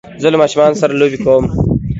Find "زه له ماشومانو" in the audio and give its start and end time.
0.21-0.79